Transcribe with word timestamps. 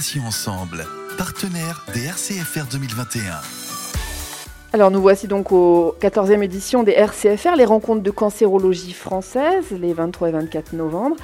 Passions 0.00 0.24
ensemble, 0.24 0.86
partenaire 1.18 1.84
des 1.92 2.04
RCFR 2.04 2.64
2021. 2.72 3.34
Alors 4.72 4.90
nous 4.90 5.02
voici 5.02 5.28
donc 5.28 5.52
aux 5.52 5.94
14e 6.00 6.42
édition 6.42 6.82
des 6.82 6.92
RCFR, 6.92 7.54
les 7.54 7.66
rencontres 7.66 8.02
de 8.02 8.10
cancérologie 8.10 8.94
française, 8.94 9.66
les 9.72 9.92
23 9.92 10.30
et 10.30 10.32
24 10.32 10.72
novembre. 10.72 11.16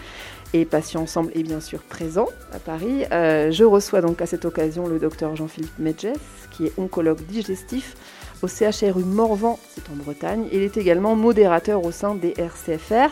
Et 0.53 0.67
Patients 0.67 1.01
Ensemble 1.01 1.33
est 1.35 1.43
bien 1.43 1.61
sûr 1.61 1.81
présent 1.81 2.29
à 2.53 2.59
Paris. 2.59 3.07
Euh, 3.13 3.51
je 3.51 3.65
reçois 3.65 4.03
donc 4.03 4.21
à 4.21 4.27
cette 4.27 4.45
occasion 4.45 4.87
le 4.87 4.99
docteur 4.99 5.35
Jean-Philippe 5.35 5.79
Medges, 5.79 6.13
qui 6.51 6.67
est 6.67 6.73
oncologue 6.77 7.23
digestif 7.31 7.95
au 8.43 8.47
CHRU 8.47 9.05
Morvan, 9.05 9.59
c'est 9.75 9.89
en 9.89 9.97
Bretagne. 9.97 10.49
Il 10.53 10.61
est 10.61 10.77
également 10.77 11.17
modérateur 11.17 11.83
au 11.83 11.93
sein 11.93 12.15
des 12.15 12.35
RCFR. 12.37 13.09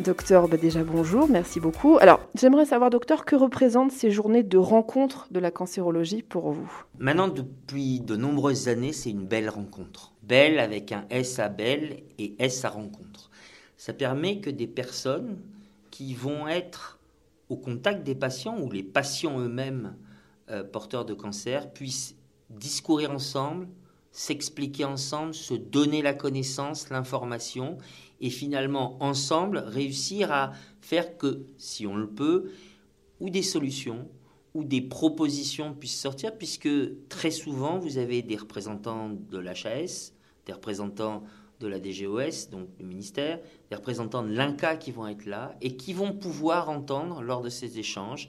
Docteur, 0.00 0.48
bah, 0.48 0.56
déjà 0.56 0.82
bonjour, 0.82 1.28
merci 1.28 1.60
beaucoup. 1.60 1.98
Alors, 2.00 2.20
j'aimerais 2.34 2.66
savoir, 2.66 2.90
docteur, 2.90 3.24
que 3.24 3.36
représentent 3.36 3.92
ces 3.92 4.10
journées 4.10 4.42
de 4.42 4.58
rencontre 4.58 5.28
de 5.30 5.38
la 5.38 5.52
cancérologie 5.52 6.22
pour 6.22 6.50
vous? 6.50 6.68
Maintenant, 6.98 7.28
depuis 7.28 8.00
de 8.00 8.16
nombreuses 8.16 8.66
années, 8.66 8.92
c'est 8.92 9.10
une 9.10 9.24
belle 9.24 9.48
rencontre. 9.48 10.12
Belle 10.24 10.58
avec 10.58 10.90
un 10.90 11.04
S 11.10 11.38
à 11.38 11.48
belle 11.48 12.02
et 12.18 12.34
S 12.40 12.64
à 12.64 12.70
rencontre. 12.70 13.30
Ça 13.76 13.92
permet 13.92 14.40
que 14.40 14.50
des 14.50 14.66
personnes 14.66 15.38
qui 15.92 16.14
vont 16.14 16.48
être 16.48 16.98
au 17.48 17.56
contact 17.56 18.02
des 18.02 18.16
patients 18.16 18.58
ou 18.58 18.72
les 18.72 18.82
patients 18.82 19.38
eux-mêmes 19.38 19.94
euh, 20.50 20.64
porteurs 20.64 21.04
de 21.04 21.14
cancer 21.14 21.72
puissent 21.72 22.16
discourir 22.50 23.12
ensemble, 23.12 23.68
s'expliquer 24.14 24.84
ensemble, 24.84 25.34
se 25.34 25.54
donner 25.54 26.00
la 26.00 26.14
connaissance, 26.14 26.88
l'information, 26.88 27.76
et 28.20 28.30
finalement, 28.30 28.96
ensemble, 29.02 29.58
réussir 29.58 30.30
à 30.30 30.52
faire 30.80 31.18
que, 31.18 31.44
si 31.58 31.84
on 31.84 31.96
le 31.96 32.08
peut, 32.08 32.52
ou 33.18 33.28
des 33.28 33.42
solutions, 33.42 34.08
ou 34.54 34.62
des 34.62 34.80
propositions 34.80 35.74
puissent 35.74 36.00
sortir, 36.00 36.38
puisque 36.38 36.68
très 37.08 37.32
souvent, 37.32 37.78
vous 37.80 37.98
avez 37.98 38.22
des 38.22 38.36
représentants 38.36 39.10
de 39.10 39.38
l'HAS, 39.38 40.12
des 40.46 40.52
représentants 40.52 41.24
de 41.58 41.66
la 41.66 41.80
DGOS, 41.80 42.50
donc 42.52 42.68
le 42.78 42.86
ministère, 42.86 43.40
des 43.68 43.76
représentants 43.76 44.22
de 44.22 44.32
l'INCA 44.32 44.76
qui 44.76 44.92
vont 44.92 45.08
être 45.08 45.26
là, 45.26 45.56
et 45.60 45.76
qui 45.76 45.92
vont 45.92 46.12
pouvoir 46.12 46.70
entendre, 46.70 47.20
lors 47.20 47.42
de 47.42 47.48
ces 47.48 47.80
échanges, 47.80 48.28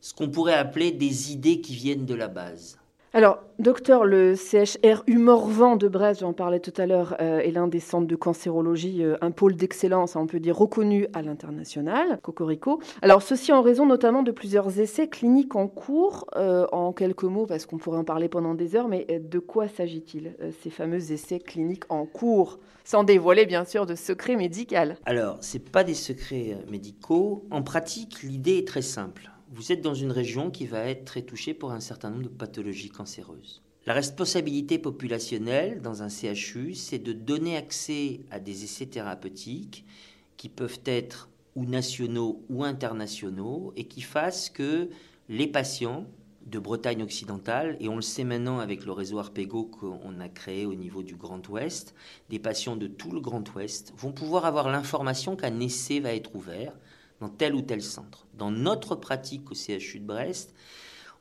ce 0.00 0.12
qu'on 0.14 0.28
pourrait 0.28 0.54
appeler 0.54 0.90
des 0.90 1.30
idées 1.30 1.60
qui 1.60 1.76
viennent 1.76 2.06
de 2.06 2.14
la 2.14 2.26
base. 2.26 2.81
Alors, 3.14 3.40
docteur, 3.58 4.06
le 4.06 4.34
CHRU 4.34 5.18
Morvan 5.18 5.76
de 5.76 5.86
Brest, 5.86 6.20
j'en 6.22 6.32
parlais 6.32 6.60
tout 6.60 6.72
à 6.78 6.86
l'heure, 6.86 7.14
euh, 7.20 7.40
est 7.40 7.50
l'un 7.50 7.68
des 7.68 7.78
centres 7.78 8.06
de 8.06 8.16
cancérologie, 8.16 9.04
euh, 9.04 9.18
un 9.20 9.30
pôle 9.30 9.54
d'excellence, 9.54 10.16
on 10.16 10.26
peut 10.26 10.40
dire 10.40 10.56
reconnu 10.56 11.06
à 11.12 11.20
l'international, 11.20 12.20
Cocorico. 12.22 12.80
Alors, 13.02 13.20
ceci 13.20 13.52
en 13.52 13.60
raison 13.60 13.84
notamment 13.84 14.22
de 14.22 14.30
plusieurs 14.30 14.78
essais 14.80 15.08
cliniques 15.08 15.56
en 15.56 15.68
cours. 15.68 16.24
Euh, 16.36 16.66
en 16.72 16.94
quelques 16.94 17.24
mots, 17.24 17.44
parce 17.44 17.66
qu'on 17.66 17.76
pourrait 17.76 17.98
en 17.98 18.04
parler 18.04 18.30
pendant 18.30 18.54
des 18.54 18.76
heures, 18.76 18.88
mais 18.88 19.04
de 19.22 19.38
quoi 19.38 19.68
s'agit-il, 19.68 20.34
ces 20.62 20.70
fameux 20.70 21.12
essais 21.12 21.38
cliniques 21.38 21.84
en 21.90 22.06
cours? 22.06 22.60
Sans 22.84 23.04
dévoiler 23.04 23.44
bien 23.44 23.66
sûr 23.66 23.84
de 23.84 23.94
secrets 23.94 24.36
médicaux. 24.36 24.74
Alors, 25.04 25.36
ce 25.42 25.58
pas 25.58 25.84
des 25.84 25.94
secrets 25.94 26.56
médicaux. 26.70 27.44
En 27.50 27.62
pratique, 27.62 28.22
l'idée 28.22 28.58
est 28.58 28.66
très 28.66 28.82
simple 28.82 29.31
vous 29.54 29.70
êtes 29.70 29.82
dans 29.82 29.94
une 29.94 30.12
région 30.12 30.50
qui 30.50 30.66
va 30.66 30.86
être 30.86 31.04
très 31.04 31.22
touchée 31.22 31.52
pour 31.52 31.72
un 31.72 31.80
certain 31.80 32.10
nombre 32.10 32.24
de 32.24 32.28
pathologies 32.28 32.88
cancéreuses. 32.88 33.62
La 33.84 33.92
responsabilité 33.92 34.78
populationnelle 34.78 35.82
dans 35.82 36.02
un 36.02 36.08
CHU, 36.08 36.74
c'est 36.74 36.98
de 36.98 37.12
donner 37.12 37.56
accès 37.56 38.20
à 38.30 38.40
des 38.40 38.64
essais 38.64 38.86
thérapeutiques 38.86 39.84
qui 40.36 40.48
peuvent 40.48 40.80
être 40.86 41.28
ou 41.54 41.66
nationaux 41.66 42.42
ou 42.48 42.64
internationaux 42.64 43.74
et 43.76 43.84
qui 43.84 44.00
fassent 44.00 44.48
que 44.48 44.88
les 45.28 45.46
patients 45.46 46.06
de 46.46 46.58
Bretagne 46.58 47.02
occidentale, 47.02 47.76
et 47.78 47.88
on 47.88 47.96
le 47.96 48.02
sait 48.02 48.24
maintenant 48.24 48.58
avec 48.58 48.84
le 48.84 48.92
réseau 48.92 49.18
Arpego 49.18 49.64
qu'on 49.64 50.18
a 50.18 50.28
créé 50.28 50.66
au 50.66 50.74
niveau 50.74 51.02
du 51.02 51.14
Grand 51.14 51.46
Ouest, 51.48 51.94
des 52.30 52.38
patients 52.38 52.76
de 52.76 52.86
tout 52.86 53.12
le 53.12 53.20
Grand 53.20 53.54
Ouest 53.54 53.92
vont 53.96 54.12
pouvoir 54.12 54.44
avoir 54.44 54.68
l'information 54.70 55.36
qu'un 55.36 55.60
essai 55.60 56.00
va 56.00 56.14
être 56.14 56.34
ouvert 56.34 56.72
dans 57.22 57.28
tel 57.28 57.54
ou 57.54 57.62
tel 57.62 57.82
centre. 57.82 58.26
Dans 58.34 58.50
notre 58.50 58.96
pratique 58.96 59.52
au 59.52 59.54
CHU 59.54 60.00
de 60.00 60.04
Brest, 60.04 60.54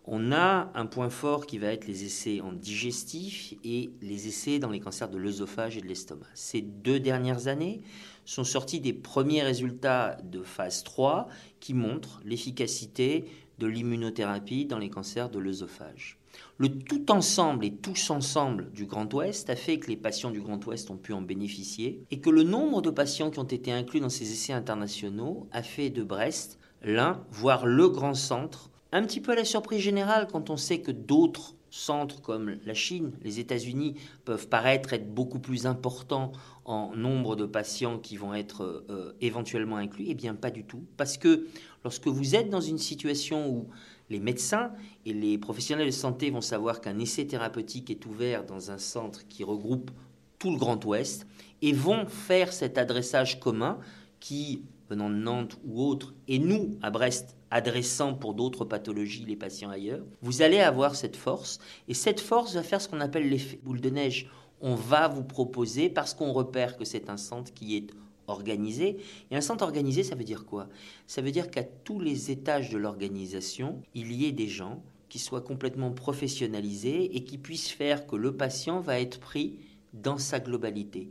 on 0.06 0.32
a 0.32 0.72
un 0.74 0.88
point 0.88 1.12
fort 1.12 1.46
qui 1.46 1.60
va 1.60 1.68
être 1.68 1.86
les 1.86 2.04
essais 2.06 2.42
en 2.42 2.54
digestif 2.54 3.54
et 3.64 3.92
les 4.02 4.28
essais 4.28 4.58
dans 4.58 4.72
les 4.72 4.80
cancers 4.80 5.10
de 5.10 5.20
l'œsophage 5.20 5.78
et 5.78 5.82
de 5.82 5.88
l'estomac. 5.88 6.26
Ces 6.34 6.62
deux 6.62 7.00
dernières 7.00 7.48
années 7.48 7.84
sont 8.26 8.44
sortis 8.44 8.80
des 8.80 8.94
premiers 8.94 9.44
résultats 9.44 10.18
de 10.24 10.42
phase 10.42 10.84
3 10.84 11.28
qui 11.60 11.76
montrent 11.76 12.20
l'efficacité 12.26 13.26
de 13.60 13.68
l'immunothérapie 13.68 14.66
dans 14.66 14.80
les 14.80 14.90
cancers 14.90 15.30
de 15.30 15.38
l'œsophage. 15.38 16.21
Le 16.58 16.70
tout 16.70 17.12
ensemble 17.12 17.66
et 17.66 17.74
tous 17.74 18.10
ensemble 18.10 18.72
du 18.72 18.86
Grand 18.86 19.12
Ouest 19.14 19.50
a 19.50 19.56
fait 19.56 19.80
que 19.80 19.88
les 19.88 19.98
patients 19.98 20.32
du 20.32 20.42
Grand 20.42 20.64
Ouest 20.66 20.92
ont 20.92 20.98
pu 20.98 21.14
en 21.14 21.22
bénéficier 21.22 22.04
et 22.12 22.20
que 22.20 22.30
le 22.30 22.44
nombre 22.44 22.82
de 22.82 22.90
patients 22.90 23.32
qui 23.32 23.40
ont 23.40 23.44
été 23.44 23.72
inclus 23.72 24.00
dans 24.00 24.10
ces 24.10 24.32
essais 24.32 24.54
internationaux 24.54 25.48
a 25.52 25.64
fait 25.64 25.90
de 25.90 26.04
Brest 26.04 26.60
l'un, 26.84 27.24
voire 27.32 27.66
le 27.66 27.90
grand 27.90 28.14
centre, 28.14 28.70
un 28.92 29.04
petit 29.04 29.22
peu 29.22 29.32
à 29.32 29.36
la 29.36 29.46
surprise 29.46 29.82
générale 29.82 30.28
quand 30.32 30.50
on 30.50 30.58
sait 30.58 30.82
que 30.82 30.92
d'autres 30.92 31.56
centres 31.72 32.22
comme 32.22 32.58
la 32.66 32.74
Chine, 32.74 33.14
les 33.24 33.40
États-Unis 33.40 33.96
peuvent 34.26 34.48
paraître 34.50 34.94
être 34.94 35.14
beaucoup 35.14 35.40
plus 35.40 35.66
importants 35.66 36.34
en 36.66 36.94
nombre 36.96 37.36
de 37.36 37.46
patients 37.46 37.98
qui 37.98 38.18
vont 38.18 38.34
être 38.34 38.86
euh, 38.90 39.14
éventuellement 39.22 39.78
inclus. 39.78 40.06
Eh 40.08 40.14
bien, 40.14 40.36
pas 40.36 40.52
du 40.52 40.66
tout. 40.66 40.84
Parce 40.98 41.18
que 41.18 41.48
lorsque 41.84 42.08
vous 42.08 42.36
êtes 42.36 42.50
dans 42.50 42.62
une 42.62 42.78
situation 42.78 43.50
où 43.50 43.70
les 44.12 44.20
médecins 44.20 44.72
et 45.06 45.14
les 45.14 45.38
professionnels 45.38 45.88
de 45.88 45.92
santé 45.92 46.30
vont 46.30 46.42
savoir 46.42 46.82
qu'un 46.82 47.00
essai 47.00 47.26
thérapeutique 47.26 47.90
est 47.90 48.06
ouvert 48.06 48.46
dans 48.46 48.70
un 48.70 48.78
centre 48.78 49.26
qui 49.28 49.44
regroupe 49.44 49.90
tout 50.38 50.52
le 50.52 50.58
Grand 50.58 50.84
Ouest 50.86 51.26
et 51.62 51.72
vont 51.72 52.06
faire 52.06 52.52
cet 52.52 52.78
adressage 52.78 53.40
commun 53.40 53.80
qui, 54.20 54.64
venant 54.90 55.10
de 55.10 55.16
Nantes 55.16 55.58
ou 55.66 55.82
autre, 55.84 56.14
et 56.28 56.40
nous, 56.40 56.78
à 56.82 56.92
Brest, 56.92 57.38
adressant 57.52 58.14
pour 58.14 58.34
d'autres 58.34 58.66
pathologies 58.66 59.26
les 59.26 59.36
patients 59.38 59.70
ailleurs, 59.70 60.04
vous 60.22 60.42
allez 60.42 60.60
avoir 60.60 60.96
cette 60.96 61.16
force, 61.16 61.60
et 61.88 61.94
cette 61.94 62.20
force 62.20 62.54
va 62.54 62.64
faire 62.64 62.82
ce 62.82 62.90
qu'on 62.90 63.00
appelle 63.00 63.30
l'effet 63.30 63.60
boule 63.64 63.82
de 63.82 63.90
neige. 63.90 64.30
On 64.60 64.76
va 64.76 65.08
vous 65.08 65.24
proposer, 65.24 65.90
parce 65.90 66.14
qu'on 66.14 66.34
repère 66.34 66.76
que 66.76 66.86
c'est 66.86 67.10
un 67.10 67.18
centre 67.18 67.54
qui 67.54 67.78
est 67.78 67.88
organisé. 68.32 68.98
Et 69.30 69.36
un 69.36 69.42
centre 69.42 69.64
organisé, 69.64 70.04
ça 70.04 70.16
veut 70.16 70.24
dire 70.24 70.46
quoi? 70.46 70.70
Ça 71.08 71.22
veut 71.22 71.32
dire 71.32 71.52
qu'à 71.52 71.64
tous 71.64 72.00
les 72.00 72.32
étages 72.32 72.70
de 72.70 72.78
l'organisation, 72.78 73.82
il 73.94 74.12
y 74.12 74.26
ait 74.26 74.32
des 74.32 74.48
gens 74.48 74.82
qui 75.10 75.20
soient 75.20 75.42
complètement 75.42 75.92
professionnalisés 75.92 77.16
et 77.16 77.24
qui 77.24 77.38
puissent 77.38 77.72
faire 77.72 78.08
que 78.08 78.16
le 78.16 78.36
patient 78.36 78.80
va 78.80 79.00
être 79.00 79.20
pris 79.20 79.60
dans 79.94 80.18
sa 80.18 80.40
globalité. 80.40 81.10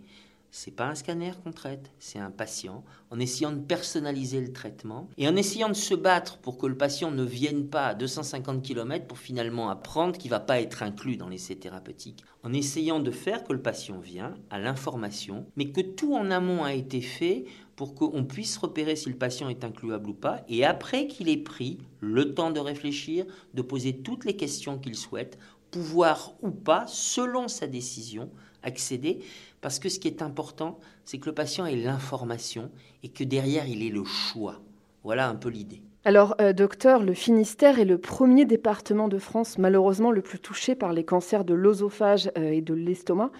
C'est 0.52 0.72
pas 0.72 0.88
un 0.88 0.96
scanner 0.96 1.30
qu'on 1.44 1.52
traite, 1.52 1.92
c'est 2.00 2.18
un 2.18 2.32
patient, 2.32 2.82
en 3.10 3.20
essayant 3.20 3.52
de 3.52 3.60
personnaliser 3.60 4.40
le 4.40 4.52
traitement 4.52 5.08
et 5.16 5.28
en 5.28 5.36
essayant 5.36 5.68
de 5.68 5.74
se 5.74 5.94
battre 5.94 6.38
pour 6.38 6.58
que 6.58 6.66
le 6.66 6.76
patient 6.76 7.12
ne 7.12 7.22
vienne 7.22 7.68
pas 7.68 7.88
à 7.88 7.94
250 7.94 8.60
km 8.60 9.06
pour 9.06 9.18
finalement 9.18 9.70
apprendre 9.70 10.18
qu'il 10.18 10.30
va 10.30 10.40
pas 10.40 10.60
être 10.60 10.82
inclus 10.82 11.16
dans 11.16 11.28
l'essai 11.28 11.54
thérapeutique. 11.54 12.24
En 12.42 12.52
essayant 12.52 12.98
de 12.98 13.12
faire 13.12 13.44
que 13.44 13.52
le 13.52 13.62
patient 13.62 14.00
vient 14.00 14.34
à 14.50 14.58
l'information, 14.58 15.46
mais 15.54 15.70
que 15.70 15.82
tout 15.82 16.14
en 16.14 16.32
amont 16.32 16.64
a 16.64 16.74
été 16.74 17.00
fait 17.00 17.44
pour 17.76 17.94
qu'on 17.94 18.24
puisse 18.24 18.56
repérer 18.56 18.96
si 18.96 19.08
le 19.08 19.16
patient 19.16 19.48
est 19.48 19.62
incluable 19.62 20.10
ou 20.10 20.14
pas, 20.14 20.42
et 20.48 20.64
après 20.64 21.06
qu'il 21.06 21.28
ait 21.28 21.36
pris 21.36 21.78
le 22.00 22.34
temps 22.34 22.50
de 22.50 22.60
réfléchir, 22.60 23.24
de 23.54 23.62
poser 23.62 23.98
toutes 23.98 24.24
les 24.24 24.36
questions 24.36 24.78
qu'il 24.78 24.96
souhaite, 24.96 25.38
pouvoir 25.70 26.34
ou 26.42 26.50
pas, 26.50 26.86
selon 26.88 27.46
sa 27.46 27.66
décision, 27.66 28.30
accéder, 28.62 29.21
parce 29.60 29.78
que 29.78 29.88
ce 29.88 29.98
qui 29.98 30.09
est 30.09 30.22
important, 30.22 30.78
c'est 31.04 31.19
que 31.19 31.26
le 31.26 31.34
patient 31.34 31.66
ait 31.66 31.76
l'information 31.76 32.71
et 33.03 33.09
que 33.09 33.25
derrière, 33.25 33.66
il 33.66 33.82
ait 33.82 33.91
le 33.91 34.04
choix. 34.04 34.60
Voilà 35.03 35.28
un 35.28 35.34
peu 35.34 35.48
l'idée. 35.48 35.82
Alors, 36.04 36.34
euh, 36.41 36.54
docteur, 36.54 37.03
le 37.03 37.12
Finistère 37.12 37.78
est 37.78 37.84
le 37.84 37.98
premier 37.98 38.47
département 38.47 39.07
de 39.07 39.18
France 39.18 39.59
malheureusement 39.59 40.10
le 40.10 40.22
plus 40.22 40.39
touché 40.39 40.74
par 40.74 40.95
les 40.95 41.04
cancers 41.04 41.45
de 41.45 41.53
l'osophage 41.53 42.30
euh, 42.39 42.53
et 42.53 42.62
de 42.62 42.72
l'estomac, 42.72 43.30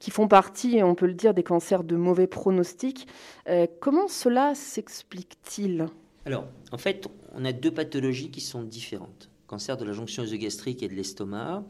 qui 0.00 0.10
font 0.10 0.26
partie, 0.26 0.82
on 0.82 0.96
peut 0.96 1.06
le 1.06 1.14
dire, 1.14 1.32
des 1.32 1.44
cancers 1.44 1.84
de 1.84 1.94
mauvais 1.94 2.26
pronostic. 2.26 3.06
Euh, 3.48 3.68
comment 3.80 4.08
cela 4.08 4.56
s'explique-t-il? 4.56 5.86
Alors, 6.26 6.46
en 6.72 6.78
fait, 6.78 7.06
on 7.34 7.44
a 7.44 7.52
deux 7.52 7.70
pathologies 7.70 8.30
qui 8.30 8.40
sont 8.40 8.62
différentes. 8.62 9.30
Cancer 9.46 9.76
de 9.76 9.84
la 9.84 9.92
jonction 9.92 10.24
œsogastrique 10.24 10.82
et 10.82 10.88
de 10.88 10.94
l'estomac 10.94 11.64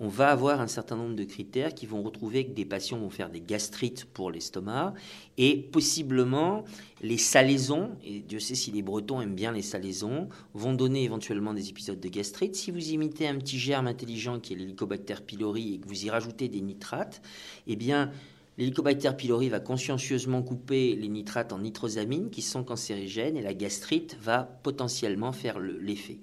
on 0.00 0.08
va 0.08 0.30
avoir 0.30 0.62
un 0.62 0.66
certain 0.66 0.96
nombre 0.96 1.14
de 1.14 1.24
critères 1.24 1.74
qui 1.74 1.84
vont 1.84 2.02
retrouver 2.02 2.46
que 2.46 2.52
des 2.52 2.64
patients 2.64 2.98
vont 2.98 3.10
faire 3.10 3.28
des 3.28 3.42
gastrites 3.42 4.06
pour 4.06 4.30
l'estomac 4.30 4.94
et 5.36 5.58
possiblement 5.58 6.64
les 7.02 7.18
salaisons, 7.18 7.90
et 8.02 8.20
Dieu 8.20 8.40
sait 8.40 8.54
si 8.54 8.70
les 8.72 8.80
Bretons 8.80 9.20
aiment 9.20 9.34
bien 9.34 9.52
les 9.52 9.62
salaisons, 9.62 10.28
vont 10.54 10.72
donner 10.72 11.04
éventuellement 11.04 11.52
des 11.52 11.68
épisodes 11.68 12.00
de 12.00 12.08
gastrite. 12.08 12.56
Si 12.56 12.70
vous 12.70 12.90
imitez 12.90 13.28
un 13.28 13.36
petit 13.36 13.58
germe 13.58 13.86
intelligent 13.86 14.40
qui 14.40 14.54
est 14.54 14.56
l'Helicobacter 14.56 15.16
pylori 15.26 15.74
et 15.74 15.78
que 15.78 15.86
vous 15.86 16.06
y 16.06 16.08
rajoutez 16.08 16.48
des 16.48 16.62
nitrates, 16.62 17.20
eh 17.66 17.76
bien 17.76 18.10
L'Helicobacter 18.58 19.12
pylori 19.16 19.48
va 19.48 19.60
consciencieusement 19.60 20.42
couper 20.42 20.94
les 20.94 21.08
nitrates 21.08 21.52
en 21.54 21.60
nitrosamine 21.60 22.28
qui 22.28 22.42
sont 22.42 22.62
cancérigènes 22.62 23.38
et 23.38 23.42
la 23.42 23.54
gastrite 23.54 24.18
va 24.20 24.42
potentiellement 24.62 25.32
faire 25.32 25.58
l'effet. 25.58 26.18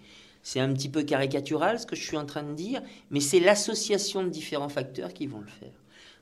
C'est 0.50 0.62
un 0.62 0.72
petit 0.72 0.88
peu 0.88 1.04
caricatural 1.04 1.78
ce 1.78 1.86
que 1.86 1.98
je 1.98 2.06
suis 2.06 2.16
en 2.16 2.26
train 2.26 2.44
de 2.44 2.54
dire, 2.54 2.82
mais 3.12 3.20
c'est 3.20 3.42
l'association 3.42 4.24
de 4.24 4.30
différents 4.30 4.70
facteurs 4.70 5.14
qui 5.14 5.28
vont 5.28 5.42
le 5.42 5.48
faire. 5.48 5.74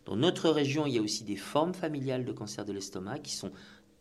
Dans 0.06 0.16
notre 0.16 0.50
région, 0.50 0.88
il 0.88 0.95
y 0.95 0.98
a 0.98 1.01
aussi 1.04 1.24
des 1.24 1.36
formes 1.36 1.75
familiales 1.75 2.25
de 2.25 2.31
cancer 2.31 2.66
de 2.66 2.74
l'estomac 2.74 3.19
qui 3.19 3.33
sont 3.33 3.51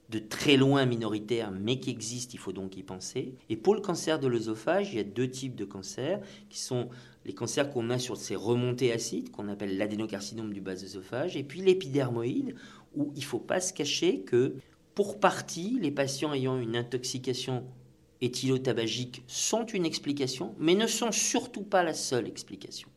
de 0.08 0.18
très 0.18 0.56
loin 0.56 0.86
minoritaires, 0.86 1.50
mais 1.50 1.78
qui 1.78 1.90
existent, 1.90 2.30
il 2.32 2.38
faut 2.38 2.52
donc 2.52 2.78
y 2.78 2.82
penser. 2.82 3.34
Et 3.50 3.56
pour 3.58 3.74
le 3.74 3.82
cancer 3.82 4.18
de 4.18 4.26
l'œsophage, 4.26 4.94
il 4.94 4.96
y 4.96 4.98
a 4.98 5.04
deux 5.04 5.28
types 5.28 5.56
de 5.56 5.66
cancers, 5.66 6.22
qui 6.48 6.58
sont 6.58 6.88
les 7.26 7.34
cancers 7.34 7.68
qu'on 7.68 7.90
a 7.90 7.98
sur 7.98 8.16
ces 8.16 8.34
remontées 8.34 8.94
acides, 8.94 9.30
qu'on 9.30 9.48
appelle 9.48 9.76
l'adénocarcinome 9.76 10.54
du 10.54 10.62
bas 10.62 10.82
œsophage, 10.82 11.36
et 11.36 11.44
puis 11.44 11.60
l'épidermoïde, 11.60 12.54
où 12.96 13.12
il 13.14 13.20
ne 13.20 13.26
faut 13.26 13.40
pas 13.40 13.60
se 13.60 13.74
cacher 13.74 14.22
que, 14.22 14.54
pour 14.94 15.20
partie, 15.20 15.78
les 15.82 15.90
patients 15.90 16.32
ayant 16.32 16.58
une 16.58 16.76
intoxication 16.76 17.66
éthylotabagique 18.24 19.22
sont 19.26 19.66
une 19.66 19.84
explication, 19.84 20.54
mais 20.58 20.74
ne 20.74 20.86
sont 20.86 21.12
surtout 21.12 21.62
pas 21.62 21.82
la 21.82 21.94
seule 21.94 22.26
explication. 22.26 22.88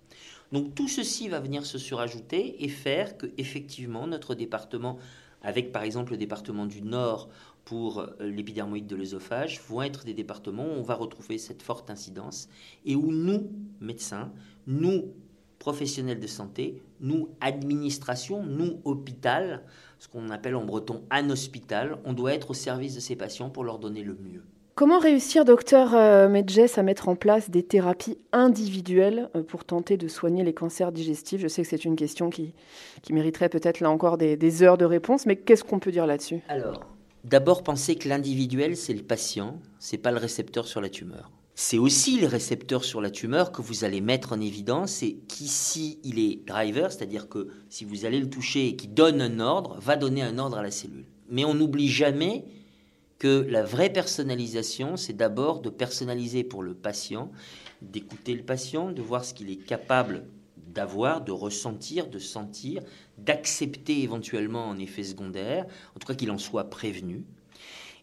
Donc 0.54 0.74
tout 0.76 0.88
ceci 0.88 1.28
va 1.28 1.42
venir 1.42 1.66
se 1.66 1.78
surajouter 1.78 2.64
et 2.64 2.70
faire 2.70 3.18
que 3.18 3.28
effectivement 3.38 4.08
notre 4.08 4.34
département, 4.34 4.98
avec 5.42 5.74
par 5.74 5.84
exemple 5.84 6.14
le 6.14 6.18
département 6.18 6.66
du 6.66 6.82
Nord 6.82 7.28
pour 7.66 8.00
euh, 8.00 8.08
l'épidermoïde 8.22 8.88
de 8.88 8.96
l'œsophage, 8.96 9.60
vont 9.68 9.82
être 9.82 10.06
des 10.06 10.14
départements 10.14 10.66
où 10.66 10.80
on 10.80 10.84
va 10.84 10.96
retrouver 10.96 11.38
cette 11.38 11.62
forte 11.62 11.90
incidence 11.90 12.48
et 12.86 12.96
où 12.96 13.12
nous, 13.12 13.52
médecins, 13.82 14.32
nous, 14.66 15.14
professionnels 15.60 16.22
de 16.22 16.28
santé, 16.28 16.82
nous, 17.02 17.30
administration, 17.42 18.46
nous, 18.46 18.80
hôpital, 18.86 19.66
ce 20.00 20.08
qu'on 20.08 20.30
appelle 20.30 20.56
en 20.56 20.64
breton 20.64 21.04
un 21.12 21.30
hospital, 21.30 21.98
on 22.06 22.14
doit 22.14 22.34
être 22.34 22.52
au 22.52 22.54
service 22.54 22.96
de 22.96 23.02
ces 23.02 23.18
patients 23.18 23.50
pour 23.50 23.66
leur 23.66 23.80
donner 23.80 24.04
le 24.04 24.16
mieux. 24.16 24.44
Comment 24.78 25.00
réussir, 25.00 25.44
docteur 25.44 25.96
euh, 25.96 26.30
Medjes, 26.30 26.78
à 26.78 26.84
mettre 26.84 27.10
en 27.10 27.16
place 27.16 27.50
des 27.50 27.64
thérapies 27.64 28.20
individuelles 28.32 29.28
euh, 29.36 29.42
pour 29.42 29.66
tenter 29.66 29.98
de 29.98 30.08
soigner 30.08 30.44
les 30.44 30.54
cancers 30.54 30.92
digestifs? 30.92 31.42
Je 31.42 31.48
sais 31.48 31.64
que 31.64 31.68
c'est 31.68 31.84
une 31.84 31.96
question 31.96 32.30
qui, 32.30 32.54
qui 33.02 33.12
mériterait 33.12 33.50
peut-être 33.50 33.80
là 33.80 33.90
encore 33.90 34.20
des, 34.20 34.62
heures 34.62 34.78
de 34.78 34.86
réponse, 34.86 35.26
mais 35.26 35.36
qu'est-ce 35.36 35.64
qu'on 35.64 35.80
peut 35.80 35.90
dire 35.90 36.06
là-dessus? 36.06 36.42
Alors, 36.48 36.86
d'abord 37.24 37.64
penser 37.64 37.96
que 37.96 38.08
l'individuel, 38.08 38.78
c'est 38.78 38.94
le 38.94 39.02
patient, 39.02 39.60
c'est 39.80 39.98
pas 39.98 40.12
le 40.12 40.20
récepteur 40.20 40.68
sur 40.68 40.80
la 40.80 40.90
tumeur. 40.90 41.32
C'est 41.56 41.80
aussi 41.80 42.20
les 42.20 42.28
récepteurs 42.28 42.84
sur 42.84 43.02
la 43.02 43.10
tumeur 43.10 43.52
que 43.52 43.64
vous 43.64 43.84
allez 43.84 44.00
mettre 44.00 44.34
en 44.34 44.40
évidence 44.40 45.02
et 45.02 45.18
qu'ici 45.28 45.98
il 46.04 46.20
est 46.20 46.46
driver, 46.46 46.92
c'est-à-dire 46.92 47.30
que 47.30 47.48
si 47.68 47.84
vous 47.84 48.06
allez 48.06 48.20
le 48.20 48.30
toucher 48.30 48.68
et 48.68 48.76
qu'il 48.76 48.94
donne 48.94 49.22
un 49.22 49.40
ordre, 49.40 49.80
va 49.80 49.96
donner 49.96 50.22
un 50.22 50.38
ordre 50.38 50.60
à 50.60 50.62
la 50.62 50.70
cellule. 50.70 51.06
Mais 51.32 51.46
on 51.46 51.56
n'oublie 51.56 51.90
jamais 51.90 52.46
que 53.20 53.46
la 53.50 53.64
vraie 53.64 53.92
personnalisation, 53.92 54.98
c'est 54.98 55.14
d'abord 55.14 55.62
de 55.62 55.70
personnaliser 55.70 56.44
pour 56.44 56.64
le 56.64 56.74
patient, 56.74 57.32
d'écouter 57.82 58.36
le 58.36 58.44
patient, 58.44 58.92
de 58.92 59.02
voir 59.02 59.26
ce 59.26 59.34
qu'il 59.34 59.50
est 59.50 59.66
capable 59.66 60.26
d'avoir, 60.56 61.22
de 61.22 61.32
ressentir, 61.32 62.08
de 62.08 62.20
sentir, 62.20 62.84
d'accepter 63.18 64.04
éventuellement 64.04 64.68
en 64.68 64.78
effet 64.78 65.04
secondaire, 65.04 65.66
en 65.96 66.00
tout 66.00 66.08
cas 66.08 66.14
qu'il 66.14 66.30
en 66.32 66.38
soit 66.38 66.70
prévenu. 66.70 67.24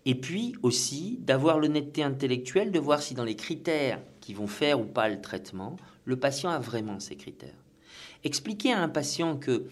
Et 0.06 0.14
puis 0.16 0.54
aussi 0.62 1.18
d'avoir 1.22 1.58
l'honnêteté 1.58 2.02
intellectuelle 2.02 2.72
de 2.72 2.78
voir 2.78 3.00
si 3.00 3.14
dans 3.14 3.24
les 3.24 3.36
critères 3.36 4.00
qui 4.20 4.34
vont 4.34 4.46
faire 4.48 4.80
ou 4.80 4.84
pas 4.84 5.08
le 5.08 5.20
traitement, 5.20 5.76
le 6.04 6.18
patient 6.18 6.50
a 6.50 6.58
vraiment 6.58 7.00
ces 7.00 7.16
critères. 7.16 7.54
Expliquer 8.24 8.72
à 8.72 8.82
un 8.82 8.88
patient 8.88 9.36
que 9.36 9.66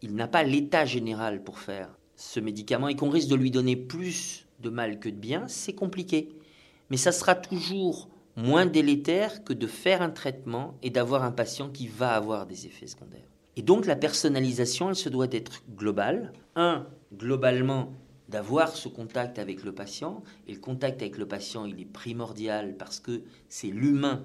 il 0.00 0.14
n'a 0.14 0.28
pas 0.28 0.44
l'état 0.44 0.84
général 0.84 1.42
pour 1.42 1.58
faire 1.58 1.90
ce 2.16 2.40
médicament 2.40 2.88
et 2.88 2.96
qu'on 2.96 3.10
risque 3.10 3.28
de 3.28 3.34
lui 3.34 3.50
donner 3.50 3.76
plus 3.76 4.47
de 4.60 4.70
mal 4.70 4.98
que 4.98 5.08
de 5.08 5.16
bien, 5.16 5.46
c'est 5.48 5.74
compliqué. 5.74 6.28
Mais 6.90 6.96
ça 6.96 7.12
sera 7.12 7.34
toujours 7.34 8.08
moins 8.36 8.66
délétère 8.66 9.42
que 9.44 9.52
de 9.52 9.66
faire 9.66 10.00
un 10.00 10.10
traitement 10.10 10.78
et 10.82 10.90
d'avoir 10.90 11.24
un 11.24 11.32
patient 11.32 11.68
qui 11.68 11.88
va 11.88 12.14
avoir 12.14 12.46
des 12.46 12.66
effets 12.66 12.86
secondaires. 12.86 13.28
Et 13.56 13.62
donc 13.62 13.86
la 13.86 13.96
personnalisation, 13.96 14.88
elle 14.88 14.96
se 14.96 15.08
doit 15.08 15.26
d'être 15.26 15.64
globale. 15.74 16.32
Un, 16.54 16.86
globalement, 17.12 17.92
d'avoir 18.28 18.76
ce 18.76 18.88
contact 18.88 19.38
avec 19.38 19.64
le 19.64 19.74
patient. 19.74 20.22
Et 20.46 20.52
le 20.54 20.60
contact 20.60 21.02
avec 21.02 21.18
le 21.18 21.26
patient, 21.26 21.64
il 21.64 21.80
est 21.80 21.84
primordial 21.84 22.76
parce 22.76 23.00
que 23.00 23.22
c'est 23.48 23.68
l'humain, 23.68 24.24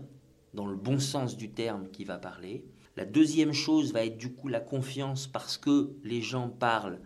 dans 0.53 0.67
le 0.67 0.75
bon 0.75 0.99
sens 0.99 1.35
du 1.35 1.49
terme, 1.49 1.87
qui 1.91 2.03
va 2.03 2.17
parler. 2.17 2.63
La 2.95 3.05
deuxième 3.05 3.53
chose 3.53 3.91
va 3.91 4.05
être 4.05 4.17
du 4.17 4.31
coup 4.31 4.49
la 4.49 4.59
confiance 4.59 5.25
parce 5.25 5.57
que 5.57 5.89
les 6.03 6.21
gens 6.21 6.49
parlent 6.49 6.99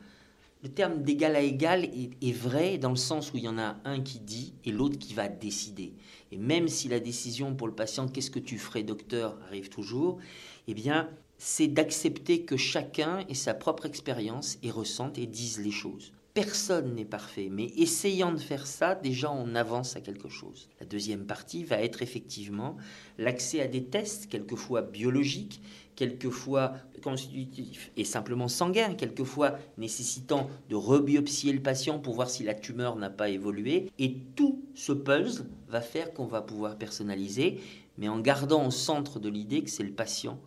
le 0.64 0.70
terme 0.70 1.04
d'égal 1.04 1.36
à 1.36 1.42
égal 1.42 1.86
est, 1.86 2.32
vrai 2.32 2.78
dans 2.78 2.90
le 2.90 2.96
sens 2.96 3.32
où 3.32 3.38
il 3.38 3.44
y 3.44 3.48
en 3.48 3.60
a 3.60 3.78
un 3.86 4.02
qui 4.02 4.20
dit 4.20 4.54
et 4.66 4.72
l'autre 4.72 4.98
qui 4.98 5.14
va 5.14 5.28
décider. 5.28 5.94
Et 6.32 6.38
même 6.38 6.68
si 6.68 6.88
la 6.88 7.00
décision 7.00 7.56
pour 7.56 7.68
le 7.68 7.76
patient, 7.76 8.08
qu'est-ce 8.08 8.32
que 8.32 8.40
tu 8.40 8.58
ferais 8.58 8.84
docteur, 8.84 9.38
arrive 9.48 9.70
toujours, 9.70 10.18
eh 10.68 10.74
bien, 10.74 11.10
c'est 11.38 11.68
d'accepter 11.68 12.42
que 12.42 12.58
chacun 12.58 13.20
ait 13.30 13.36
sa 13.36 13.54
propre 13.54 13.86
expérience 13.86 14.58
et 14.64 14.72
ressente 14.72 15.20
et 15.20 15.28
dise 15.28 15.60
les 15.60 15.72
choses. 15.72 16.12
Personne 16.34 16.94
n'est 16.94 17.06
parfait, 17.06 17.50
mais 17.52 17.66
essayant 17.78 18.32
de 18.32 18.38
faire 18.38 18.68
ça, 18.68 18.94
déjà 18.94 19.32
on 19.32 19.56
avance 19.56 19.96
à 19.96 20.02
quelque 20.02 20.30
chose. 20.30 20.70
La 20.80 20.86
deuxième 20.86 21.26
partie 21.26 21.64
va 21.64 21.82
être 21.82 22.04
effectivement 22.04 22.78
l'accès 23.18 23.60
à 23.62 23.68
des 23.68 23.86
tests, 23.86 24.28
quelquefois 24.28 24.84
biologiques, 24.84 25.62
quelquefois 25.98 26.74
constitutifs 27.04 27.92
et 27.98 28.06
simplement 28.06 28.48
sanguins, 28.48 28.94
quelquefois 28.94 29.58
nécessitant 29.78 30.48
de 30.70 30.76
rebiopsier 30.76 31.52
le 31.52 31.60
patient 31.60 32.00
pour 32.00 32.14
voir 32.14 32.30
si 32.30 32.44
la 32.44 32.54
tumeur 32.54 32.96
n'a 32.96 33.10
pas 33.10 33.28
évolué. 33.30 33.92
Et 34.00 34.16
tout 34.36 34.62
ce 34.76 34.94
puzzle 34.94 35.46
va 35.68 35.82
faire 35.82 36.14
qu'on 36.14 36.28
va 36.28 36.42
pouvoir 36.42 36.78
personnaliser, 36.78 37.60
mais 37.98 38.08
en 38.08 38.20
gardant 38.20 38.66
au 38.66 38.72
centre 38.72 39.20
de 39.20 39.28
l'idée 39.28 39.64
que 39.64 39.70
c'est 39.70 39.84
le 39.84 39.92
patient 39.92 40.40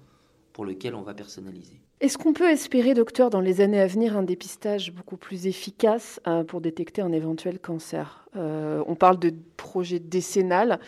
pour 0.55 0.65
lequel 0.65 0.95
on 0.95 1.03
va 1.03 1.15
personnaliser. 1.15 1.81
Est-ce 2.01 2.17
qu'on 2.17 2.33
peut 2.33 2.49
espérer, 2.49 2.95
docteur, 2.95 3.29
dans 3.29 3.41
les 3.41 3.61
années 3.61 3.81
à 3.81 3.87
venir, 3.87 4.17
un 4.17 4.23
dépistage 4.23 4.91
beaucoup 4.93 5.19
plus 5.19 5.47
efficace 5.47 6.19
euh, 6.27 6.45
pour 6.45 6.63
détecter 6.63 7.03
un 7.03 7.13
éventuel 7.13 7.59
cancer? 7.59 8.27
Euh, 8.37 8.83
On 8.87 8.95
parle 8.95 9.19
de 9.19 9.35
projet 9.59 9.99
décennal. 9.99 10.81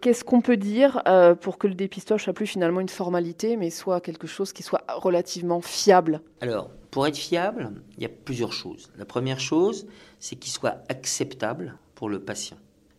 Qu'est-ce 0.00 0.24
qu'on 0.24 0.40
peut 0.40 0.56
dire 0.56 1.02
euh, 1.06 1.34
pour 1.34 1.58
que 1.58 1.66
le 1.66 1.74
dépistage 1.74 2.24
soit 2.24 2.32
plus 2.32 2.46
finalement 2.46 2.80
une 2.80 2.88
formalité, 2.88 3.56
mais 3.56 3.70
soit 3.70 4.00
quelque 4.00 4.26
chose 4.26 4.52
qui 4.52 4.62
soit 4.62 4.84
relativement 4.88 5.60
fiable? 5.60 6.20
Alors, 6.40 6.70
pour 6.90 7.06
être 7.06 7.16
fiable, 7.16 7.72
il 7.96 8.02
y 8.02 8.06
a 8.06 8.10
plusieurs 8.10 8.52
choses. 8.52 8.90
La 8.98 9.04
première 9.04 9.40
chose, 9.40 9.86
c'est 10.18 10.36
qu'il 10.36 10.52
soit 10.52 10.82
acceptable 10.88 11.78
pour 11.94 12.08
le 12.08 12.20
patient. 12.20 12.56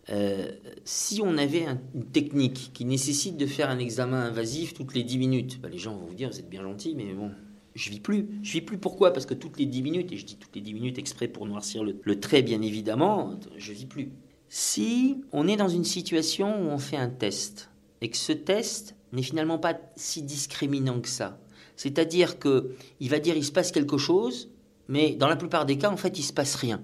Euh, 0.09 0.49
si 0.83 1.21
on 1.23 1.37
avait 1.37 1.65
une 1.93 2.05
technique 2.05 2.71
qui 2.73 2.85
nécessite 2.85 3.37
de 3.37 3.45
faire 3.45 3.69
un 3.69 3.79
examen 3.79 4.25
invasif 4.25 4.73
toutes 4.73 4.93
les 4.93 5.03
10 5.03 5.17
minutes, 5.17 5.61
bah, 5.61 5.69
les 5.69 5.77
gens 5.77 5.95
vont 5.95 6.05
vous 6.05 6.15
dire 6.15 6.29
vous 6.29 6.39
êtes 6.39 6.49
bien 6.49 6.63
gentil, 6.63 6.95
mais 6.95 7.13
bon, 7.13 7.31
je 7.75 7.89
vis 7.89 7.99
plus. 7.99 8.27
Je 8.41 8.53
vis 8.53 8.61
plus 8.61 8.77
pourquoi? 8.77 9.13
Parce 9.13 9.25
que 9.25 9.33
toutes 9.33 9.57
les 9.57 9.65
10 9.65 9.83
minutes, 9.83 10.11
et 10.11 10.17
je 10.17 10.25
dis 10.25 10.37
toutes 10.37 10.55
les 10.55 10.61
10 10.61 10.73
minutes 10.73 10.97
exprès 10.97 11.27
pour 11.27 11.45
noircir 11.45 11.83
le, 11.83 11.95
le 12.01 12.19
trait 12.19 12.41
bien 12.41 12.61
évidemment, 12.61 13.39
je 13.57 13.73
vis 13.73 13.85
plus. 13.85 14.11
Si 14.53 15.23
on 15.31 15.47
est 15.47 15.55
dans 15.55 15.69
une 15.69 15.85
situation 15.85 16.61
où 16.61 16.71
on 16.71 16.77
fait 16.77 16.97
un 16.97 17.07
test 17.07 17.69
et 18.01 18.09
que 18.09 18.17
ce 18.17 18.33
test 18.33 18.97
n'est 19.13 19.21
finalement 19.21 19.57
pas 19.57 19.79
si 19.95 20.23
discriminant 20.23 20.99
que 20.99 21.07
ça, 21.07 21.39
c'est-à-dire 21.77 22.37
que 22.37 22.75
il 22.99 23.09
va 23.09 23.19
dire 23.19 23.37
il 23.37 23.45
se 23.45 23.53
passe 23.53 23.71
quelque 23.71 23.97
chose, 23.97 24.51
mais 24.89 25.15
dans 25.15 25.29
la 25.29 25.37
plupart 25.37 25.65
des 25.65 25.77
cas 25.77 25.89
en 25.89 25.95
fait 25.95 26.19
il 26.19 26.23
se 26.23 26.33
passe 26.33 26.55
rien. 26.55 26.81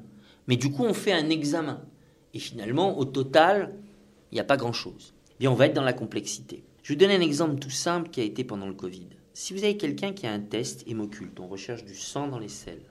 Mais 0.47 0.55
du 0.55 0.71
coup 0.71 0.85
on 0.85 0.93
fait 0.93 1.11
un 1.11 1.29
examen. 1.29 1.81
Et 2.33 2.39
finalement, 2.39 2.97
au 2.97 3.03
total, 3.03 3.75
il 4.31 4.35
n'y 4.35 4.39
a 4.39 4.45
pas 4.45 4.55
grand-chose. 4.55 5.13
Bien, 5.37 5.51
on 5.51 5.55
va 5.55 5.65
être 5.65 5.75
dans 5.75 5.83
la 5.83 5.91
complexité. 5.91 6.63
Je 6.83 6.93
vous 6.93 6.97
donner 6.97 7.15
un 7.15 7.21
exemple 7.21 7.59
tout 7.59 7.69
simple 7.69 8.09
qui 8.11 8.21
a 8.21 8.23
été 8.23 8.45
pendant 8.45 8.67
le 8.67 8.75
Covid. 8.75 9.09
Si 9.33 9.53
vous 9.53 9.65
avez 9.65 9.75
quelqu'un 9.75 10.13
qui 10.13 10.25
a 10.25 10.31
un 10.31 10.39
test 10.39 10.85
hémoculte, 10.87 11.37
on 11.41 11.49
recherche 11.49 11.83
du 11.83 11.95
sang 11.95 12.29
dans 12.29 12.39
les 12.39 12.47
selles, 12.47 12.89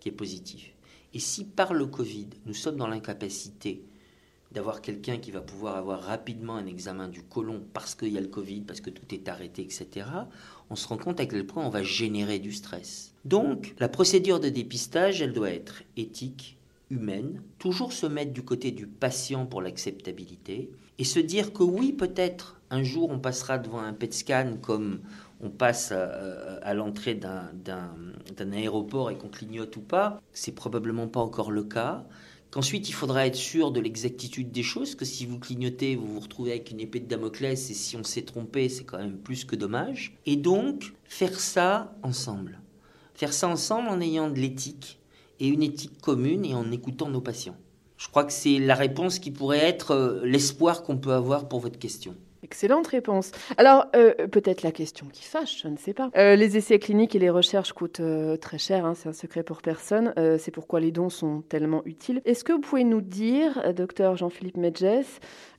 qui 0.00 0.08
est 0.08 0.12
positif, 0.12 0.74
et 1.14 1.20
si 1.20 1.44
par 1.44 1.74
le 1.74 1.86
Covid, 1.86 2.26
nous 2.44 2.54
sommes 2.54 2.76
dans 2.76 2.88
l'incapacité 2.88 3.84
d'avoir 4.52 4.80
quelqu'un 4.80 5.18
qui 5.18 5.30
va 5.30 5.40
pouvoir 5.40 5.76
avoir 5.76 6.02
rapidement 6.02 6.56
un 6.56 6.66
examen 6.66 7.08
du 7.08 7.22
côlon 7.22 7.62
parce 7.72 7.94
qu'il 7.94 8.12
y 8.12 8.18
a 8.18 8.20
le 8.20 8.28
Covid, 8.28 8.62
parce 8.62 8.80
que 8.80 8.90
tout 8.90 9.14
est 9.14 9.28
arrêté, 9.28 9.62
etc., 9.62 10.06
on 10.70 10.76
se 10.76 10.88
rend 10.88 10.96
compte 10.96 11.20
à 11.20 11.26
quel 11.26 11.46
point 11.46 11.64
on 11.64 11.70
va 11.70 11.82
générer 11.82 12.38
du 12.38 12.52
stress. 12.52 13.12
Donc, 13.24 13.74
la 13.78 13.88
procédure 13.88 14.40
de 14.40 14.48
dépistage, 14.48 15.20
elle 15.22 15.32
doit 15.32 15.50
être 15.50 15.82
éthique, 15.96 16.58
humaine, 16.90 17.42
toujours 17.58 17.92
se 17.92 18.06
mettre 18.06 18.32
du 18.32 18.42
côté 18.42 18.70
du 18.70 18.86
patient 18.86 19.46
pour 19.46 19.62
l'acceptabilité, 19.62 20.70
et 20.98 21.04
se 21.04 21.18
dire 21.18 21.52
que 21.52 21.62
oui, 21.62 21.92
peut-être 21.92 22.60
un 22.70 22.82
jour 22.82 23.10
on 23.10 23.18
passera 23.18 23.58
devant 23.58 23.80
un 23.80 23.92
PET 23.92 24.12
scan 24.12 24.56
comme 24.60 25.00
on 25.40 25.50
passe 25.50 25.92
à, 25.92 26.74
l'entrée 26.74 27.14
d'un 27.14 28.52
aéroport 28.52 29.10
et 29.10 29.18
qu'on 29.18 29.28
clignote 29.28 29.76
ou 29.76 29.82
pas, 29.82 30.22
c'est 30.32 30.52
probablement 30.52 31.08
pas 31.08 31.20
encore 31.20 31.50
le 31.50 31.64
cas. 31.64 32.06
Qu'ensuite 32.50 32.88
il 32.88 32.92
faudra 32.92 33.26
être 33.26 33.36
sûr 33.36 33.70
de 33.70 33.80
l'exactitude 33.80 34.50
des 34.50 34.62
choses, 34.62 34.94
que 34.94 35.04
si 35.04 35.26
vous 35.26 35.38
clignotez, 35.38 35.96
vous 35.96 36.14
vous 36.14 36.20
retrouvez 36.20 36.52
avec 36.52 36.70
une 36.70 36.80
épée 36.80 37.00
de 37.00 37.06
Damoclès 37.06 37.70
et 37.70 37.74
si 37.74 37.96
on 37.96 38.04
s'est 38.04 38.22
trompé, 38.22 38.68
c'est 38.68 38.84
quand 38.84 38.98
même 38.98 39.18
plus 39.18 39.44
que 39.44 39.56
dommage. 39.56 40.16
Et 40.24 40.36
donc 40.36 40.94
faire 41.04 41.38
ça 41.38 41.94
ensemble. 42.02 42.60
Faire 43.14 43.32
ça 43.32 43.48
ensemble 43.48 43.88
en 43.88 44.00
ayant 44.00 44.30
de 44.30 44.38
l'éthique, 44.38 44.98
et 45.40 45.48
une 45.48 45.62
éthique 45.62 46.00
commune 46.00 46.44
et 46.44 46.54
en 46.54 46.70
écoutant 46.70 47.08
nos 47.08 47.20
patients. 47.20 47.56
Je 47.96 48.08
crois 48.08 48.24
que 48.24 48.32
c'est 48.32 48.58
la 48.58 48.74
réponse 48.74 49.18
qui 49.18 49.30
pourrait 49.30 49.58
être 49.58 49.92
euh, 49.92 50.20
l'espoir 50.24 50.82
qu'on 50.82 50.98
peut 50.98 51.12
avoir 51.12 51.48
pour 51.48 51.60
votre 51.60 51.78
question. 51.78 52.14
Excellente 52.42 52.86
réponse. 52.86 53.32
Alors, 53.56 53.86
euh, 53.96 54.14
peut-être 54.28 54.62
la 54.62 54.72
question 54.72 55.06
qui 55.12 55.24
fâche, 55.24 55.62
je 55.62 55.68
ne 55.68 55.76
sais 55.76 55.94
pas. 55.94 56.10
Euh, 56.16 56.36
les 56.36 56.56
essais 56.56 56.78
cliniques 56.78 57.14
et 57.14 57.18
les 57.18 57.30
recherches 57.30 57.72
coûtent 57.72 58.02
très 58.40 58.58
cher, 58.58 58.84
hein, 58.84 58.94
c'est 58.94 59.08
un 59.08 59.12
secret 59.12 59.42
pour 59.42 59.62
personne. 59.62 60.12
c'est 60.38 60.50
pourquoi 60.50 60.80
les 60.80 60.92
dons 60.92 61.10
sont 61.10 61.42
tellement 61.42 61.82
utiles. 61.84 62.20
Est-ce 62.24 62.44
que 62.44 62.52
vous 62.52 62.60
pouvez 62.60 62.84
nous 62.84 63.00
dire, 63.00 63.72
docteur 63.74 64.16
Jean-Philippe 64.16 64.56
Medges, 64.56 65.06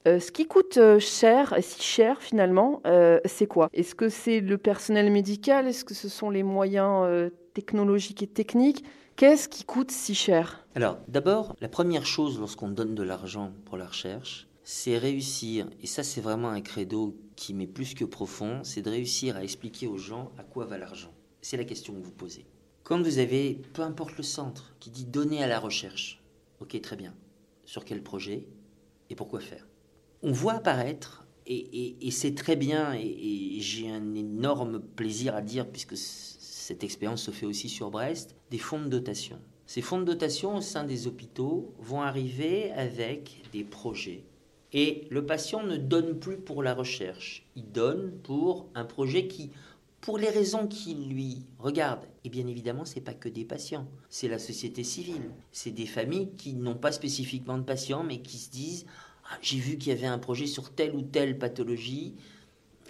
ce 0.05 0.31
qui 0.31 0.45
coûte 0.45 0.79
cher, 0.99 1.55
si 1.61 1.81
cher 1.81 2.21
finalement, 2.21 2.81
c'est 3.25 3.47
quoi? 3.47 3.69
Est-ce 3.73 3.95
que 3.95 4.09
c'est 4.09 4.39
le 4.39 4.57
personnel 4.57 5.11
médical? 5.11 5.67
Est-ce 5.67 5.85
que 5.85 5.93
ce 5.93 6.09
sont 6.09 6.29
les 6.29 6.43
moyens 6.43 7.31
technologiques 7.53 8.23
et 8.23 8.27
techniques? 8.27 8.83
Qu'est-ce 9.17 9.49
qui 9.49 9.63
coûte 9.63 9.89
si 9.89 10.13
cher? 10.13 10.63
Alors, 10.75 10.99
d'abord, 11.07 11.55
la 11.59 11.69
première 11.69 12.05
chose 12.05 12.39
lorsqu'on 12.39 12.67
donne 12.67 12.93
de 12.93 13.01
l'argent 13.01 13.51
pour 13.65 13.75
la 13.75 13.87
recherche, 13.87 14.47
c'est 14.69 14.97
réussir, 14.97 15.69
et 15.81 15.87
ça 15.87 16.03
c'est 16.03 16.19
vraiment 16.19 16.49
un 16.49 16.59
credo 16.59 17.15
qui 17.37 17.53
m'est 17.53 17.67
plus 17.67 17.93
que 17.93 18.03
profond, 18.03 18.65
c'est 18.65 18.81
de 18.81 18.89
réussir 18.89 19.37
à 19.37 19.43
expliquer 19.45 19.87
aux 19.87 19.97
gens 19.97 20.29
à 20.37 20.43
quoi 20.43 20.65
va 20.65 20.77
l'argent. 20.77 21.13
C'est 21.41 21.55
la 21.55 21.63
question 21.63 21.93
que 21.93 22.03
vous 22.03 22.11
posez. 22.11 22.45
Quand 22.83 23.01
vous 23.01 23.19
avez, 23.19 23.61
peu 23.71 23.81
importe 23.81 24.17
le 24.17 24.23
centre, 24.23 24.75
qui 24.81 24.89
dit 24.89 25.05
donner 25.05 25.41
à 25.41 25.47
la 25.47 25.61
recherche, 25.61 26.21
ok 26.59 26.81
très 26.81 26.97
bien, 26.97 27.15
sur 27.63 27.85
quel 27.85 28.03
projet 28.03 28.45
et 29.09 29.15
pourquoi 29.15 29.39
faire? 29.39 29.65
On 30.21 30.33
voit 30.33 30.55
apparaître, 30.55 31.25
et, 31.45 32.11
c'est 32.11 32.35
très 32.35 32.57
bien, 32.57 32.93
et 32.93 33.59
j'ai 33.61 33.89
un 33.89 34.15
énorme 34.15 34.81
plaisir 34.81 35.33
à 35.33 35.41
dire, 35.41 35.65
puisque 35.65 35.95
cette 35.95 36.83
expérience 36.83 37.23
se 37.23 37.31
fait 37.31 37.45
aussi 37.45 37.69
sur 37.69 37.89
Brest, 37.89 38.35
des 38.51 38.57
fonds 38.57 38.81
de 38.81 38.89
dotation. 38.89 39.39
Ces 39.65 39.81
fonds 39.81 39.99
de 39.99 40.03
dotation 40.03 40.57
au 40.57 40.61
sein 40.61 40.83
des 40.83 41.07
hôpitaux 41.07 41.73
vont 41.79 42.01
arriver 42.01 42.73
avec 42.73 43.43
des 43.53 43.63
projets. 43.63 44.25
Et 44.73 45.07
le 45.09 45.25
patient 45.25 45.63
ne 45.63 45.77
donne 45.77 46.19
plus 46.19 46.37
pour 46.37 46.61
la 46.61 46.73
recherche, 46.73 47.45
il 47.55 47.71
donne 47.71 48.11
pour 48.23 48.67
un 48.75 48.83
projet 48.83 49.27
qui, 49.27 49.51
pour 50.01 50.17
les 50.17 50.29
raisons 50.29 50.67
qui 50.67 50.93
lui 50.93 51.45
regardent, 51.57 52.05
et 52.25 52.29
bien 52.29 52.45
évidemment, 52.47 52.83
ce 52.83 52.95
n'est 52.95 53.01
pas 53.01 53.13
que 53.13 53.29
des 53.29 53.45
patients, 53.45 53.87
c'est 54.09 54.27
la 54.27 54.39
société 54.39 54.83
civile, 54.83 55.31
c'est 55.51 55.71
des 55.71 55.85
familles 55.85 56.31
qui 56.37 56.53
n'ont 56.53 56.75
pas 56.75 56.91
spécifiquement 56.91 57.57
de 57.57 57.63
patients, 57.63 58.03
mais 58.03 58.19
qui 58.19 58.37
se 58.37 58.51
disent 58.51 58.85
ah, 59.31 59.37
J'ai 59.41 59.57
vu 59.57 59.77
qu'il 59.77 59.93
y 59.93 59.95
avait 59.95 60.07
un 60.07 60.19
projet 60.19 60.47
sur 60.47 60.69
telle 60.71 60.93
ou 60.95 61.01
telle 61.01 61.39
pathologie, 61.39 62.15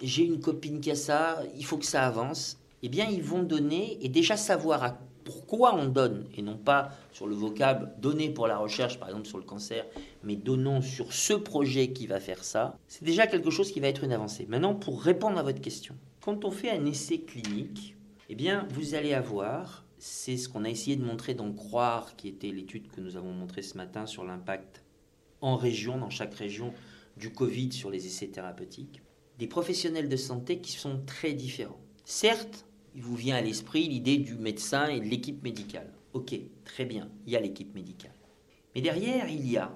j'ai 0.02 0.24
une 0.24 0.40
copine 0.40 0.80
qui 0.80 0.90
a 0.90 0.96
ça, 0.96 1.42
il 1.56 1.64
faut 1.64 1.78
que 1.78 1.86
ça 1.86 2.06
avance 2.06 2.58
eh 2.82 2.88
bien, 2.88 3.08
ils 3.08 3.22
vont 3.22 3.42
donner 3.42 3.98
et 4.04 4.08
déjà 4.08 4.36
savoir 4.36 4.98
pourquoi 5.28 5.74
on 5.74 5.88
donne, 5.88 6.24
et 6.34 6.40
non 6.40 6.56
pas 6.56 6.88
sur 7.12 7.26
le 7.26 7.34
vocable 7.34 7.92
donner 7.98 8.30
pour 8.30 8.46
la 8.46 8.56
recherche, 8.56 8.98
par 8.98 9.10
exemple 9.10 9.28
sur 9.28 9.36
le 9.36 9.44
cancer, 9.44 9.84
mais 10.22 10.36
donnons 10.36 10.80
sur 10.80 11.12
ce 11.12 11.34
projet 11.34 11.92
qui 11.92 12.06
va 12.06 12.18
faire 12.18 12.44
ça, 12.44 12.78
c'est 12.86 13.04
déjà 13.04 13.26
quelque 13.26 13.50
chose 13.50 13.70
qui 13.70 13.78
va 13.78 13.88
être 13.88 14.04
une 14.04 14.12
avancée. 14.12 14.46
Maintenant, 14.48 14.74
pour 14.74 15.02
répondre 15.02 15.36
à 15.36 15.42
votre 15.42 15.60
question, 15.60 15.94
quand 16.22 16.46
on 16.46 16.50
fait 16.50 16.70
un 16.70 16.86
essai 16.86 17.20
clinique, 17.20 17.94
eh 18.30 18.34
bien, 18.34 18.66
vous 18.70 18.94
allez 18.94 19.12
avoir, 19.12 19.84
c'est 19.98 20.38
ce 20.38 20.48
qu'on 20.48 20.64
a 20.64 20.70
essayé 20.70 20.96
de 20.96 21.04
montrer 21.04 21.34
dans 21.34 21.52
Croire, 21.52 22.16
qui 22.16 22.28
était 22.28 22.48
l'étude 22.48 22.88
que 22.88 23.02
nous 23.02 23.18
avons 23.18 23.32
montrée 23.32 23.60
ce 23.62 23.76
matin 23.76 24.06
sur 24.06 24.24
l'impact 24.24 24.82
en 25.42 25.56
région, 25.56 25.98
dans 25.98 26.08
chaque 26.08 26.34
région, 26.34 26.72
du 27.18 27.32
Covid 27.32 27.72
sur 27.72 27.90
les 27.90 28.06
essais 28.06 28.28
thérapeutiques, 28.28 29.02
des 29.38 29.46
professionnels 29.46 30.08
de 30.08 30.16
santé 30.16 30.60
qui 30.60 30.72
sont 30.72 31.02
très 31.04 31.34
différents. 31.34 31.80
Certes, 32.06 32.64
il 32.94 33.02
vous 33.02 33.16
vient 33.16 33.36
à 33.36 33.40
l'esprit 33.40 33.88
l'idée 33.88 34.18
du 34.18 34.34
médecin 34.34 34.86
et 34.86 35.00
de 35.00 35.06
l'équipe 35.06 35.42
médicale. 35.42 35.92
Ok, 36.12 36.34
très 36.64 36.84
bien, 36.84 37.08
il 37.26 37.32
y 37.32 37.36
a 37.36 37.40
l'équipe 37.40 37.74
médicale. 37.74 38.14
Mais 38.74 38.80
derrière, 38.80 39.28
il 39.28 39.50
y 39.50 39.56
a 39.56 39.72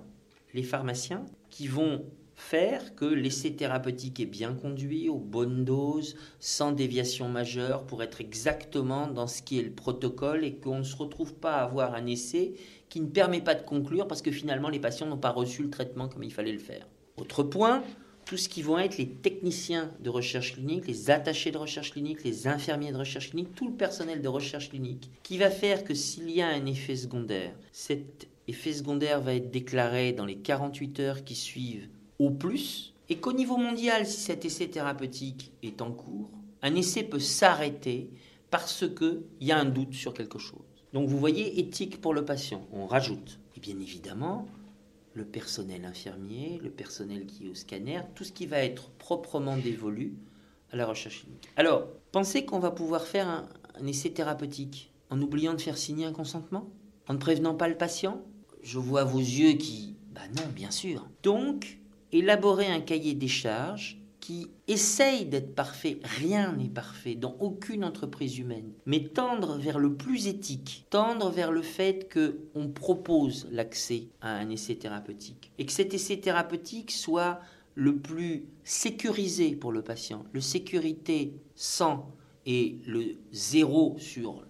les 0.55 0.63
pharmaciens 0.63 1.25
qui 1.51 1.67
vont 1.67 2.05
faire 2.35 2.95
que 2.95 3.05
l'essai 3.05 3.53
thérapeutique 3.53 4.21
est 4.21 4.27
bien 4.27 4.55
conduit, 4.55 5.09
aux 5.09 5.19
bonnes 5.19 5.65
doses, 5.65 6.17
sans 6.41 6.73
déviation 6.73 7.29
majeure, 7.29 7.85
pour 7.85 8.03
être 8.03 8.21
exactement 8.21 9.07
dans 9.07 9.27
ce 9.27 9.43
qui 9.43 9.59
est 9.59 9.63
le 9.63 9.73
protocole 9.73 10.45
et 10.45 10.57
qu'on 10.57 10.79
ne 10.79 10.83
se 10.83 10.97
retrouve 10.97 11.35
pas 11.35 11.57
à 11.57 11.65
avoir 11.65 11.95
un 11.95 12.07
essai 12.07 12.55
qui 12.89 13.01
ne 13.01 13.07
permet 13.07 13.41
pas 13.41 13.55
de 13.55 13.63
conclure 13.63 14.07
parce 14.07 14.23
que 14.23 14.31
finalement 14.31 14.69
les 14.69 14.81
patients 14.81 15.07
n'ont 15.07 15.19
pas 15.19 15.31
reçu 15.31 15.63
le 15.63 15.71
traitement 15.71 16.09
comme 16.09 16.25
il 16.25 16.33
fallait 16.33 16.53
le 16.53 16.59
faire. 16.59 16.87
Autre 17.17 17.43
point, 17.43 17.83
tout 18.25 18.37
ce 18.37 18.49
qui 18.49 18.63
vont 18.63 18.79
être 18.79 18.99
les 18.99 19.09
techniciens 19.09 19.91
de 20.01 20.11
recherche 20.11 20.55
clinique, 20.55 20.87
les 20.87 21.11
attachés 21.11 21.51
de 21.51 21.59
recherche 21.59 21.93
clinique, 21.93 22.25
les 22.25 22.47
infirmiers 22.47 22.93
de 22.93 22.97
recherche 22.97 23.31
clinique, 23.31 23.55
tout 23.55 23.69
le 23.69 23.75
personnel 23.75 24.23
de 24.23 24.29
recherche 24.29 24.71
clinique, 24.71 25.11
qui 25.23 25.39
va 25.39 25.51
faire 25.51 25.85
que 25.85 25.95
s'il 25.95 26.31
y 26.31 26.41
a 26.41 26.49
un 26.49 26.67
effet 26.67 26.97
secondaire, 26.97 27.55
cet 27.73 28.29
effet 28.49 28.73
secondaire 28.73 29.21
va 29.21 29.35
être 29.35 29.51
déclaré 29.51 30.13
dans 30.13 30.27
les 30.27 30.37
48 30.37 31.01
heures 31.01 31.25
qui 31.25 31.35
suivent 31.35 31.89
au 32.19 32.31
plus, 32.31 32.95
et 33.09 33.17
qu'au 33.17 33.33
niveau 33.33 33.57
mondial, 33.57 34.07
si 34.07 34.21
cet 34.21 34.45
essai 34.45 34.69
thérapeutique 34.69 35.53
est 35.63 35.83
en 35.83 35.93
cours, 35.93 36.31
un 36.63 36.75
essai 36.75 37.03
peut 37.03 37.19
s'arrêter 37.19 38.11
parce 38.51 38.85
qu'il 38.97 39.23
y 39.41 39.53
a 39.53 39.59
un 39.59 39.65
doute 39.65 39.95
sur 39.95 40.15
quelque 40.15 40.39
chose. 40.39 40.61
Donc 40.93 41.09
vous 41.09 41.19
voyez, 41.19 41.59
éthique 41.59 42.01
pour 42.01 42.15
le 42.15 42.25
patient, 42.25 42.67
on 42.73 42.87
rajoute. 42.87 43.39
Et 43.57 43.61
bien 43.61 43.79
évidemment, 43.81 44.47
le 45.15 45.25
personnel 45.25 45.85
infirmier, 45.85 46.61
le 46.63 46.71
personnel 46.71 47.27
qui 47.27 47.47
est 47.47 47.51
au 47.51 47.55
scanner, 47.55 48.01
tout 48.15 48.25
ce 48.25 48.33
qui 48.33 48.47
va 48.47 48.59
être 48.59 48.91
proprement 48.93 49.57
dévolu 49.57 50.15
à 50.71 50.77
la 50.77 50.87
recherche 50.87 51.23
clinique. 51.23 51.49
Alors, 51.57 51.87
pensez 52.13 52.45
qu'on 52.45 52.59
va 52.59 52.71
pouvoir 52.71 53.03
faire 53.07 53.29
un, 53.29 53.87
essai 53.87 54.11
thérapeutique 54.11 54.93
en 55.11 55.21
oubliant 55.21 55.55
de 55.55 55.61
faire 55.61 55.77
signer 55.77 56.07
un 56.07 56.13
consentement 56.13 56.71
En 57.09 57.15
ne 57.15 57.19
prévenant 57.19 57.55
pas 57.55 57.69
le 57.69 57.77
patient? 57.77 58.23
Je 58.63 58.79
vois 58.79 59.05
vos 59.05 59.19
yeux 59.19 59.55
qui... 59.55 59.97
Bah 60.13 60.21
non, 60.37 60.49
bien 60.55 60.71
sûr. 60.71 61.09
Donc, 61.23 61.79
élaborer 62.13 62.67
un 62.67 62.81
cahier 62.81 63.15
des 63.15 63.29
charges 63.29 64.02
qui 64.23 64.53
essaye 64.69 65.27
d'être 65.27 65.53
parfait. 65.53 65.99
Rien 66.05 66.53
n'est 66.53 66.69
parfait 66.69 67.17
dans 67.17 67.37
aucune 67.41 67.85
entreprise 67.85 68.39
humaine. 68.39 68.71
Mais 68.87 69.09
tendre 69.09 69.59
vers 69.59 69.81
le 69.81 69.97
plus 69.97 70.29
éthique, 70.29 70.87
tendre 70.91 71.29
vers 71.29 71.51
le 71.51 71.61
fait 71.61 72.09
que 72.09 72.39
on 72.55 72.69
propose 72.69 73.49
l'accès 73.51 74.07
à 74.21 74.37
un 74.37 74.49
essai 74.49 74.77
thérapeutique 74.77 75.51
et 75.59 75.67
que 75.67 75.73
cet 75.73 75.93
essai 75.93 76.21
thérapeutique 76.21 76.93
soit 76.93 77.41
le 77.75 77.97
plus 77.97 78.45
sécurisé 78.63 79.57
pour 79.57 79.73
le 79.73 79.83
patient. 79.83 80.25
Le 80.33 80.41
sécurité 80.41 81.35
sans 81.57 82.15
et 82.47 82.79
le 82.87 83.17
zéro 83.33 83.97
sur 83.99 84.45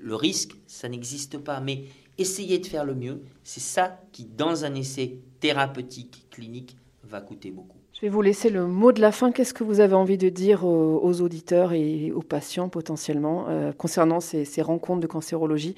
le 0.00 0.14
risque, 0.14 0.52
ça 0.68 0.88
n'existe 0.88 1.38
pas. 1.38 1.58
Mais 1.60 1.86
essayer 2.16 2.60
de 2.60 2.66
faire 2.66 2.84
le 2.84 2.94
mieux, 2.94 3.22
c'est 3.42 3.58
ça 3.58 4.00
qui, 4.12 4.24
dans 4.24 4.64
un 4.64 4.76
essai 4.76 5.18
thérapeutique 5.40 6.26
clinique, 6.30 6.76
va 7.02 7.20
coûter 7.20 7.50
beaucoup. 7.50 7.80
Je 7.96 8.02
vais 8.02 8.10
vous 8.10 8.20
laisser 8.20 8.50
le 8.50 8.66
mot 8.66 8.92
de 8.92 9.00
la 9.00 9.10
fin. 9.10 9.32
Qu'est-ce 9.32 9.54
que 9.54 9.64
vous 9.64 9.80
avez 9.80 9.94
envie 9.94 10.18
de 10.18 10.28
dire 10.28 10.66
aux, 10.66 11.22
auditeurs 11.22 11.72
et 11.72 12.12
aux 12.14 12.20
patients 12.20 12.68
potentiellement 12.68 13.46
euh, 13.48 13.72
concernant 13.72 14.20
ces, 14.20 14.44
rencontres 14.60 15.00
de 15.00 15.06
cancérologie? 15.06 15.74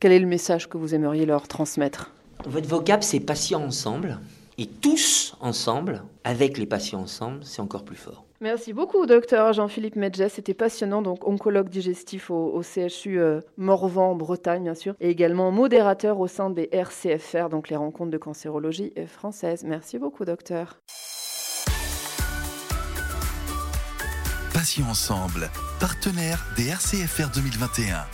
Quel 0.00 0.12
est 0.12 0.18
le 0.18 0.26
message 0.26 0.70
que 0.70 0.78
vous 0.78 0.94
aimeriez 0.94 1.26
leur 1.26 1.46
transmettre? 1.46 2.10
Votre 2.46 2.66
vocable, 2.66 3.02
c'est 3.02 3.20
patients 3.20 3.62
ensemble. 3.62 4.18
Et 4.56 4.64
tous 4.64 5.36
ensemble, 5.42 6.04
avec 6.24 6.56
les 6.56 6.64
patients 6.64 7.00
ensemble, 7.00 7.40
c'est 7.42 7.60
encore 7.60 7.84
plus 7.84 7.96
fort. 7.96 8.24
Merci 8.40 8.72
beaucoup, 8.72 9.04
docteur 9.04 9.52
Jean-Philippe 9.52 9.96
Medges. 9.96 10.28
C'était 10.28 10.54
passionnant, 10.54 11.02
donc 11.02 11.28
oncologue 11.28 11.68
digestif 11.68 12.30
au, 12.30 12.62
CHU 12.62 13.20
euh, 13.20 13.42
Morvan, 13.58 14.14
Bretagne, 14.14 14.62
bien 14.62 14.74
sûr, 14.74 14.94
et 15.00 15.10
également 15.10 15.50
modérateur 15.50 16.18
au 16.18 16.28
sein 16.28 16.48
des 16.48 16.70
RCFR, 16.72 17.50
donc 17.50 17.68
les 17.68 17.76
rencontres 17.76 18.10
de 18.10 18.16
cancérologie 18.16 18.94
françaises. 19.06 19.64
Merci 19.64 19.98
beaucoup, 19.98 20.24
docteur. 20.24 20.78
Passion 24.58 24.90
ensemble, 24.90 25.52
partenaire 25.78 26.44
des 26.56 26.66
RCFR 26.66 27.30
2021. 27.32 28.04